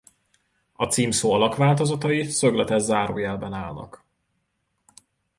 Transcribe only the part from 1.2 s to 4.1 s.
alakváltozatai szögletes zárójelben állnak.